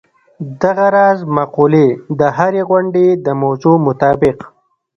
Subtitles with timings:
[0.61, 1.85] دغه راز مقولې
[2.19, 4.37] د هرې غونډې د موضوع مطابق.